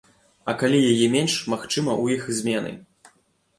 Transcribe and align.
А 0.51 0.55
калі 0.63 0.79
яе 0.93 1.09
менш, 1.17 1.35
магчыма, 1.55 1.99
у 2.07 2.11
іх 2.17 2.23
змены. 2.41 2.75